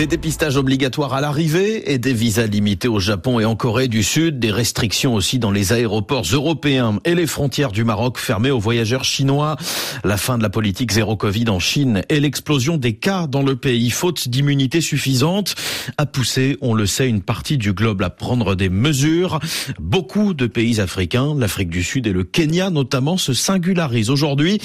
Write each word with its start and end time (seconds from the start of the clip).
Des 0.00 0.06
dépistages 0.06 0.56
obligatoires 0.56 1.12
à 1.12 1.20
l'arrivée 1.20 1.92
et 1.92 1.98
des 1.98 2.14
visas 2.14 2.46
limités 2.46 2.88
au 2.88 3.00
Japon 3.00 3.38
et 3.38 3.44
en 3.44 3.54
Corée 3.54 3.86
du 3.86 4.02
Sud, 4.02 4.38
des 4.38 4.50
restrictions 4.50 5.12
aussi 5.12 5.38
dans 5.38 5.50
les 5.50 5.74
aéroports 5.74 6.24
européens 6.32 7.00
et 7.04 7.14
les 7.14 7.26
frontières 7.26 7.70
du 7.70 7.84
Maroc 7.84 8.16
fermées 8.16 8.50
aux 8.50 8.58
voyageurs 8.58 9.04
chinois. 9.04 9.58
La 10.02 10.16
fin 10.16 10.38
de 10.38 10.42
la 10.42 10.48
politique 10.48 10.90
zéro 10.90 11.16
Covid 11.16 11.50
en 11.50 11.58
Chine 11.58 12.00
et 12.08 12.18
l'explosion 12.18 12.78
des 12.78 12.94
cas 12.94 13.26
dans 13.26 13.42
le 13.42 13.56
pays, 13.56 13.90
faute 13.90 14.30
d'immunité 14.30 14.80
suffisante, 14.80 15.54
a 15.98 16.06
poussé, 16.06 16.56
on 16.62 16.72
le 16.72 16.86
sait, 16.86 17.06
une 17.06 17.20
partie 17.20 17.58
du 17.58 17.74
globe 17.74 18.00
à 18.00 18.08
prendre 18.08 18.54
des 18.54 18.70
mesures. 18.70 19.38
Beaucoup 19.78 20.32
de 20.32 20.46
pays 20.46 20.80
africains, 20.80 21.34
l'Afrique 21.36 21.68
du 21.68 21.82
Sud 21.82 22.06
et 22.06 22.14
le 22.14 22.24
Kenya 22.24 22.70
notamment, 22.70 23.18
se 23.18 23.34
singularisent 23.34 24.08
aujourd'hui 24.08 24.62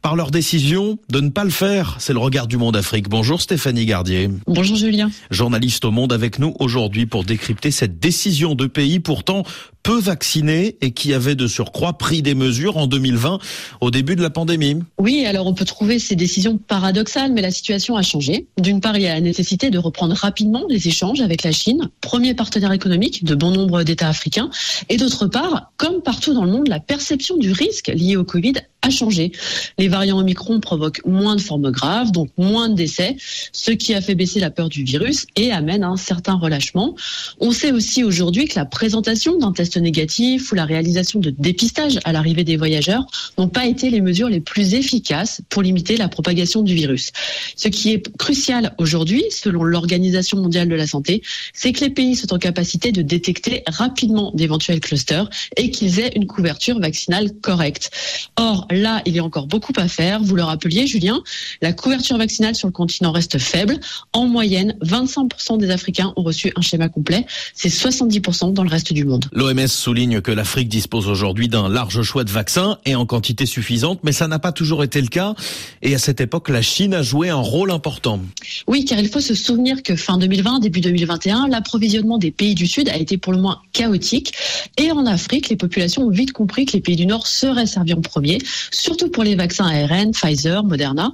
par 0.00 0.16
leur 0.16 0.30
décision 0.30 0.98
de 1.10 1.20
ne 1.20 1.28
pas 1.28 1.44
le 1.44 1.50
faire. 1.50 1.96
C'est 1.98 2.14
le 2.14 2.20
regard 2.20 2.46
du 2.46 2.56
monde 2.56 2.74
Afrique. 2.74 3.10
Bonjour 3.10 3.42
Stéphanie 3.42 3.84
Gardier. 3.84 4.30
Bonjour 4.46 4.77
Julien. 4.78 5.10
Journaliste 5.30 5.84
au 5.84 5.90
Monde 5.90 6.12
avec 6.12 6.38
nous 6.38 6.54
aujourd'hui 6.58 7.06
pour 7.06 7.24
décrypter 7.24 7.70
cette 7.70 7.98
décision 7.98 8.54
de 8.54 8.66
pays 8.66 9.00
pourtant 9.00 9.42
peu 9.82 9.98
vaccinés 9.98 10.76
et 10.80 10.90
qui 10.92 11.14
avaient 11.14 11.34
de 11.34 11.46
surcroît 11.46 11.96
pris 11.96 12.22
des 12.22 12.34
mesures 12.34 12.76
en 12.76 12.86
2020 12.86 13.38
au 13.80 13.90
début 13.90 14.16
de 14.16 14.22
la 14.22 14.30
pandémie. 14.30 14.76
Oui, 14.98 15.24
alors 15.24 15.46
on 15.46 15.54
peut 15.54 15.64
trouver 15.64 15.98
ces 15.98 16.14
décisions 16.14 16.58
paradoxales, 16.58 17.32
mais 17.32 17.40
la 17.40 17.50
situation 17.50 17.96
a 17.96 18.02
changé. 18.02 18.46
D'une 18.58 18.80
part, 18.80 18.96
il 18.96 19.02
y 19.02 19.06
a 19.06 19.14
la 19.14 19.20
nécessité 19.20 19.70
de 19.70 19.78
reprendre 19.78 20.14
rapidement 20.14 20.64
les 20.68 20.88
échanges 20.88 21.20
avec 21.20 21.42
la 21.42 21.52
Chine, 21.52 21.88
premier 22.00 22.34
partenaire 22.34 22.72
économique 22.72 23.24
de 23.24 23.34
bon 23.34 23.50
nombre 23.50 23.82
d'États 23.82 24.08
africains, 24.08 24.50
et 24.88 24.96
d'autre 24.96 25.26
part, 25.26 25.72
comme 25.76 26.02
partout 26.02 26.34
dans 26.34 26.44
le 26.44 26.52
monde, 26.52 26.68
la 26.68 26.80
perception 26.80 27.36
du 27.36 27.52
risque 27.52 27.88
lié 27.88 28.16
au 28.16 28.24
Covid 28.24 28.54
a 28.82 28.90
changé. 28.90 29.32
Les 29.78 29.88
variants 29.88 30.18
Omicron 30.18 30.60
provoquent 30.60 31.04
moins 31.04 31.36
de 31.36 31.40
formes 31.40 31.70
graves, 31.70 32.12
donc 32.12 32.30
moins 32.36 32.68
de 32.68 32.74
décès, 32.74 33.16
ce 33.52 33.72
qui 33.72 33.94
a 33.94 34.00
fait 34.00 34.14
baisser 34.14 34.40
la 34.40 34.50
peur 34.50 34.68
du 34.68 34.84
virus 34.84 35.26
et 35.36 35.50
amène 35.50 35.82
un 35.82 35.96
certain 35.96 36.34
relâchement. 36.34 36.94
On 37.40 37.50
sait 37.50 37.72
aussi 37.72 38.04
aujourd'hui 38.04 38.46
que 38.46 38.54
la 38.56 38.64
présentation 38.64 39.36
d'un 39.36 39.52
test 39.52 39.76
négatif 39.76 40.52
ou 40.52 40.54
la 40.54 40.64
réalisation 40.64 41.18
de 41.18 41.30
dépistage 41.30 41.98
à 42.04 42.12
l'arrivée 42.12 42.44
des 42.44 42.56
voyageurs 42.56 43.06
n'ont 43.36 43.48
pas 43.48 43.66
été 43.66 43.90
les 43.90 44.00
mesures 44.00 44.28
les 44.28 44.40
plus 44.40 44.74
efficaces 44.74 45.40
pour 45.48 45.62
limiter 45.62 45.96
la 45.96 46.08
propagation 46.08 46.62
du 46.62 46.74
virus. 46.74 47.10
Ce 47.56 47.68
qui 47.68 47.92
est 47.92 48.16
crucial 48.16 48.74
aujourd'hui, 48.78 49.24
selon 49.30 49.64
l'Organisation 49.64 50.38
mondiale 50.38 50.68
de 50.68 50.74
la 50.74 50.86
santé, 50.86 51.22
c'est 51.52 51.72
que 51.72 51.80
les 51.80 51.90
pays 51.90 52.14
soient 52.14 52.32
en 52.32 52.38
capacité 52.38 52.92
de 52.92 53.02
détecter 53.02 53.62
rapidement 53.66 54.32
d'éventuels 54.34 54.80
clusters 54.80 55.28
et 55.56 55.70
qu'ils 55.70 55.98
aient 55.98 56.12
une 56.14 56.26
couverture 56.26 56.78
vaccinale 56.78 57.32
correcte. 57.40 57.90
Or, 58.36 58.68
là, 58.78 59.02
il 59.06 59.14
y 59.14 59.18
a 59.18 59.24
encore 59.24 59.46
beaucoup 59.46 59.72
à 59.76 59.88
faire. 59.88 60.22
Vous 60.22 60.36
le 60.36 60.42
rappeliez, 60.42 60.86
Julien, 60.86 61.22
la 61.62 61.72
couverture 61.72 62.18
vaccinale 62.18 62.54
sur 62.54 62.68
le 62.68 62.72
continent 62.72 63.12
reste 63.12 63.38
faible. 63.38 63.78
En 64.12 64.26
moyenne, 64.26 64.76
25% 64.82 65.58
des 65.58 65.70
Africains 65.70 66.12
ont 66.16 66.22
reçu 66.22 66.52
un 66.56 66.60
schéma 66.60 66.88
complet. 66.88 67.26
C'est 67.54 67.68
70% 67.68 68.52
dans 68.52 68.62
le 68.62 68.70
reste 68.70 68.92
du 68.92 69.04
monde. 69.04 69.26
L'OMS 69.32 69.66
souligne 69.66 70.20
que 70.20 70.30
l'Afrique 70.30 70.68
dispose 70.68 71.08
aujourd'hui 71.08 71.48
d'un 71.48 71.68
large 71.68 72.02
choix 72.02 72.24
de 72.24 72.30
vaccins 72.30 72.78
et 72.86 72.94
en 72.94 73.06
quantité 73.06 73.46
suffisante, 73.46 74.00
mais 74.02 74.12
ça 74.12 74.28
n'a 74.28 74.38
pas 74.38 74.52
toujours 74.52 74.82
été 74.84 75.00
le 75.00 75.08
cas. 75.08 75.34
Et 75.82 75.94
à 75.94 75.98
cette 75.98 76.20
époque, 76.20 76.48
la 76.48 76.62
Chine 76.62 76.94
a 76.94 77.02
joué 77.02 77.28
un 77.28 77.36
rôle 77.36 77.70
important. 77.70 78.20
Oui, 78.66 78.84
car 78.84 78.98
il 78.98 79.08
faut 79.08 79.20
se 79.20 79.34
souvenir 79.34 79.82
que 79.82 79.96
fin 79.96 80.18
2020, 80.18 80.60
début 80.60 80.80
2021, 80.80 81.48
l'approvisionnement 81.48 82.18
des 82.18 82.30
pays 82.30 82.54
du 82.54 82.66
Sud 82.66 82.88
a 82.88 82.96
été 82.96 83.18
pour 83.18 83.32
le 83.32 83.40
moins 83.40 83.60
chaotique. 83.72 84.32
Et 84.76 84.90
en 84.92 85.06
Afrique, 85.06 85.48
les 85.48 85.56
populations 85.56 86.02
ont 86.02 86.10
vite 86.10 86.32
compris 86.32 86.66
que 86.66 86.72
les 86.72 86.80
pays 86.80 86.96
du 86.96 87.06
Nord 87.06 87.26
seraient 87.26 87.66
servis 87.66 87.94
en 87.94 88.00
premier, 88.00 88.38
surtout 88.70 89.08
pour 89.10 89.24
les 89.24 89.34
vaccins 89.34 89.66
ARN, 89.66 90.12
Pfizer, 90.12 90.64
Moderna. 90.64 91.12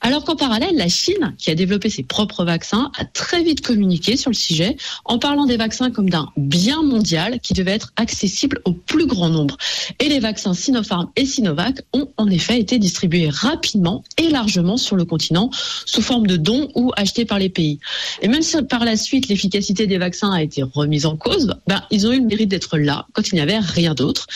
Alors 0.00 0.24
qu'en 0.24 0.36
parallèle, 0.36 0.76
la 0.76 0.88
Chine, 0.88 1.34
qui 1.38 1.50
a 1.50 1.54
développé 1.54 1.88
ses 1.88 2.02
propres 2.02 2.44
vaccins, 2.44 2.92
a 2.98 3.06
très 3.06 3.42
vite 3.42 3.62
communiqué 3.62 4.16
sur 4.16 4.30
le 4.30 4.34
sujet 4.34 4.76
en 5.06 5.18
parlant 5.18 5.46
des 5.46 5.56
vaccins 5.56 5.90
comme 5.90 6.10
d'un 6.10 6.28
bien 6.36 6.82
mondial 6.82 7.40
qui 7.40 7.54
devait 7.54 7.72
être 7.72 7.92
accessible 7.96 8.60
au 8.66 8.72
plus 8.72 9.06
grand 9.06 9.30
nombre. 9.30 9.56
Et 10.00 10.08
les 10.08 10.20
vaccins 10.20 10.52
Sinopharm 10.52 11.08
et 11.16 11.24
Sinovac 11.24 11.80
ont 11.94 12.08
en 12.18 12.28
effet 12.28 12.60
été 12.60 12.78
distribués 12.78 13.30
rapidement 13.30 14.04
et 14.18 14.28
largement 14.28 14.76
sur 14.76 14.96
le 14.96 15.04
continent 15.04 15.50
sous 15.86 16.02
forme 16.02 16.26
de 16.26 16.36
dons 16.36 16.68
ou 16.74 16.92
achetés 16.96 17.24
par 17.24 17.38
les 17.38 17.48
pays. 17.48 17.78
Et 18.20 18.28
même 18.28 18.42
si 18.42 18.60
par 18.62 18.84
la 18.84 18.96
suite 18.96 19.28
l'efficacité 19.28 19.86
des 19.86 19.98
vaccins 19.98 20.32
a 20.32 20.42
été 20.42 20.62
remise 20.62 21.06
en 21.06 21.16
cause, 21.16 21.54
ben, 21.66 21.82
ils 21.90 22.06
ont 22.06 22.12
eu 22.12 22.20
le 22.20 22.26
mérite 22.26 22.50
d'être 22.50 22.76
là 22.76 23.06
quand 23.14 23.28
il 23.28 23.36
n'y 23.36 23.40
avait 23.40 23.58
rien 23.58 23.94
d'autre. 23.94 24.26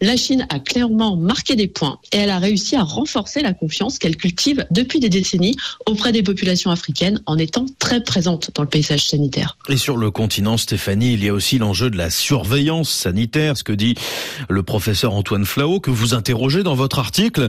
La 0.00 0.16
Chine 0.16 0.46
a 0.50 0.58
clairement 0.60 1.16
marqué 1.16 1.56
des 1.56 1.66
points 1.66 1.95
et 2.12 2.18
elle 2.18 2.30
a 2.30 2.38
réussi 2.38 2.76
à 2.76 2.82
renforcer 2.82 3.40
la 3.40 3.52
confiance 3.52 3.98
qu'elle 3.98 4.16
cultive 4.16 4.66
depuis 4.70 5.00
des 5.00 5.08
décennies 5.08 5.56
auprès 5.86 6.12
des 6.12 6.22
populations 6.22 6.70
africaines 6.70 7.20
en 7.26 7.38
étant 7.38 7.66
très 7.78 8.02
présente 8.02 8.50
dans 8.54 8.62
le 8.62 8.68
paysage 8.68 9.06
sanitaire. 9.06 9.58
Et 9.68 9.76
sur 9.76 9.96
le 9.96 10.10
continent, 10.10 10.56
Stéphanie, 10.56 11.14
il 11.14 11.24
y 11.24 11.28
a 11.28 11.32
aussi 11.32 11.58
l'enjeu 11.58 11.90
de 11.90 11.96
la 11.96 12.10
surveillance 12.10 12.90
sanitaire, 12.90 13.56
ce 13.56 13.64
que 13.64 13.72
dit 13.72 13.94
le 14.48 14.62
professeur 14.62 15.14
Antoine 15.14 15.44
Flao, 15.44 15.80
que 15.80 15.90
vous 15.90 16.14
interrogez 16.14 16.62
dans 16.62 16.74
votre 16.74 16.98
article. 16.98 17.48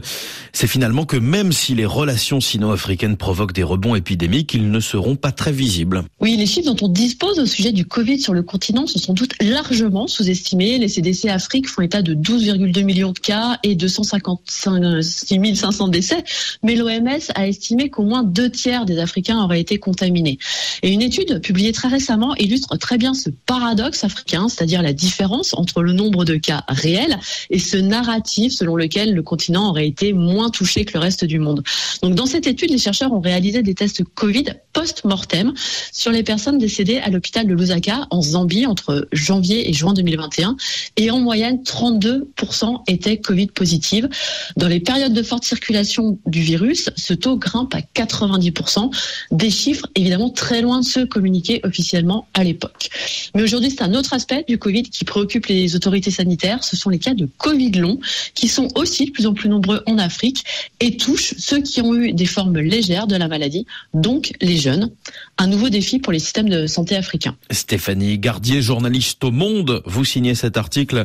C'est 0.52 0.66
finalement 0.66 1.04
que 1.04 1.16
même 1.16 1.52
si 1.52 1.74
les 1.74 1.86
relations 1.86 2.40
sino-africaines 2.40 3.16
provoquent 3.16 3.54
des 3.54 3.62
rebonds 3.62 3.94
épidémiques, 3.94 4.54
ils 4.54 4.70
ne 4.70 4.80
seront 4.80 5.16
pas 5.16 5.32
très 5.32 5.52
visibles. 5.52 6.04
Oui, 6.20 6.36
les 6.36 6.46
chiffres 6.46 6.72
dont 6.72 6.86
on 6.86 6.88
dispose 6.88 7.38
au 7.38 7.46
sujet 7.46 7.72
du 7.72 7.86
Covid 7.86 8.20
sur 8.20 8.34
le 8.34 8.42
continent 8.42 8.86
sont 8.86 9.14
doute 9.14 9.34
largement 9.40 10.06
sous-estimés. 10.06 10.78
Les 10.78 10.88
CDC 10.88 11.28
Afrique 11.28 11.68
font 11.68 11.82
état 11.82 12.02
de 12.02 12.14
12,2 12.14 12.84
millions 12.84 13.12
de 13.12 13.18
cas 13.18 13.58
et 13.62 13.74
256 13.74 14.37
500 14.46 15.88
décès, 15.88 16.24
mais 16.62 16.76
l'OMS 16.76 17.08
a 17.34 17.48
estimé 17.48 17.90
qu'au 17.90 18.04
moins 18.04 18.22
deux 18.22 18.50
tiers 18.50 18.84
des 18.84 18.98
Africains 18.98 19.42
auraient 19.42 19.60
été 19.60 19.78
contaminés. 19.78 20.38
Et 20.82 20.90
une 20.90 21.02
étude 21.02 21.40
publiée 21.40 21.72
très 21.72 21.88
récemment 21.88 22.34
illustre 22.36 22.76
très 22.76 22.98
bien 22.98 23.14
ce 23.14 23.30
paradoxe 23.46 24.04
africain, 24.04 24.48
c'est-à-dire 24.48 24.82
la 24.82 24.92
différence 24.92 25.54
entre 25.54 25.82
le 25.82 25.92
nombre 25.92 26.24
de 26.24 26.36
cas 26.36 26.64
réels 26.68 27.18
et 27.50 27.58
ce 27.58 27.76
narratif 27.76 28.52
selon 28.52 28.76
lequel 28.76 29.14
le 29.14 29.22
continent 29.22 29.70
aurait 29.70 29.86
été 29.86 30.12
moins 30.12 30.50
touché 30.50 30.84
que 30.84 30.94
le 30.94 31.00
reste 31.00 31.24
du 31.24 31.38
monde. 31.38 31.62
Donc 32.02 32.14
dans 32.14 32.26
cette 32.26 32.46
étude, 32.46 32.70
les 32.70 32.78
chercheurs 32.78 33.12
ont 33.12 33.20
réalisé 33.20 33.62
des 33.62 33.74
tests 33.74 34.02
Covid 34.14 34.44
post-mortem 34.72 35.52
sur 35.92 36.12
les 36.12 36.22
personnes 36.22 36.58
décédées 36.58 36.98
à 36.98 37.10
l'hôpital 37.10 37.46
de 37.46 37.54
Lusaka 37.54 38.06
en 38.10 38.22
Zambie 38.22 38.66
entre 38.66 39.08
janvier 39.12 39.68
et 39.68 39.72
juin 39.72 39.92
2021 39.92 40.56
et 40.96 41.10
en 41.10 41.18
moyenne 41.18 41.62
32% 41.64 42.82
étaient 42.86 43.18
Covid 43.18 43.48
positives. 43.48 44.08
Dans 44.56 44.68
les 44.68 44.80
périodes 44.80 45.12
de 45.12 45.22
forte 45.22 45.44
circulation 45.44 46.18
du 46.26 46.40
virus, 46.40 46.90
ce 46.96 47.14
taux 47.14 47.36
grimpe 47.36 47.74
à 47.74 47.80
90%, 47.80 48.90
des 49.30 49.50
chiffres 49.50 49.86
évidemment 49.94 50.30
très 50.30 50.62
loin 50.62 50.80
de 50.80 50.84
ceux 50.84 51.06
communiqués 51.06 51.60
officiellement 51.64 52.26
à 52.34 52.44
l'époque. 52.44 52.90
Mais 53.34 53.42
aujourd'hui, 53.42 53.70
c'est 53.70 53.82
un 53.82 53.94
autre 53.94 54.12
aspect 54.12 54.44
du 54.48 54.58
Covid 54.58 54.84
qui 54.84 55.04
préoccupe 55.04 55.46
les 55.46 55.76
autorités 55.76 56.10
sanitaires, 56.10 56.64
ce 56.64 56.76
sont 56.76 56.90
les 56.90 56.98
cas 56.98 57.14
de 57.14 57.28
Covid 57.38 57.72
long 57.72 57.98
qui 58.34 58.48
sont 58.48 58.68
aussi 58.74 59.06
de 59.06 59.10
plus 59.10 59.26
en 59.26 59.34
plus 59.34 59.48
nombreux 59.48 59.82
en 59.86 59.98
Afrique 59.98 60.44
et 60.80 60.96
touchent 60.96 61.34
ceux 61.38 61.60
qui 61.60 61.80
ont 61.80 61.94
eu 61.94 62.12
des 62.12 62.26
formes 62.26 62.58
légères 62.58 63.06
de 63.06 63.16
la 63.16 63.28
maladie, 63.28 63.66
donc 63.94 64.32
les 64.40 64.56
jeunes. 64.56 64.90
Un 65.38 65.46
nouveau 65.46 65.68
défi 65.68 65.98
pour 65.98 66.12
les 66.12 66.18
systèmes 66.18 66.48
de 66.48 66.66
santé 66.66 66.96
africains. 66.96 67.36
Stéphanie 67.50 68.18
Gardier, 68.18 68.62
journaliste 68.62 69.22
au 69.24 69.30
Monde, 69.30 69.82
vous 69.86 70.04
signez 70.04 70.34
cet 70.34 70.56
article. 70.56 71.04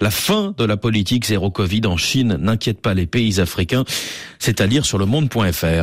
La 0.00 0.10
fin 0.10 0.54
de 0.56 0.64
la 0.64 0.76
politique 0.76 1.26
zéro 1.26 1.50
Covid 1.50 1.82
en 1.86 1.96
Chine 1.96 2.36
n'inquiète 2.62 2.80
pas 2.80 2.94
les 2.94 3.06
pays 3.06 3.40
africains. 3.40 3.84
C'est 4.38 4.60
à 4.60 4.66
lire 4.66 4.84
sur 4.84 4.98
le 4.98 5.04
monde.fr. 5.04 5.80